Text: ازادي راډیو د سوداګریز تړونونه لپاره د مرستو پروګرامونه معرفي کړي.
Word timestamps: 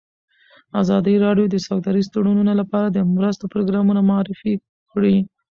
ازادي 0.81 1.15
راډیو 1.25 1.45
د 1.49 1.55
سوداګریز 1.67 2.07
تړونونه 2.13 2.53
لپاره 2.61 2.87
د 2.89 2.97
مرستو 3.15 3.45
پروګرامونه 3.53 4.01
معرفي 4.09 4.53
کړي. 4.91 5.17